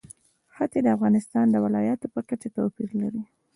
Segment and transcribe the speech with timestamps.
[0.53, 3.23] ښتې د افغانستان د ولایاتو په کچه توپیر لري.